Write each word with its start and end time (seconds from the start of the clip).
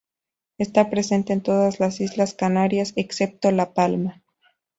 Está 0.57 0.89
presente 0.89 1.31
en 1.31 1.41
todas 1.41 1.79
las 1.79 2.01
islas 2.01 2.33
Canarias 2.33 2.93
excepto 2.95 3.51
La 3.51 3.75
Palma. 3.75 4.23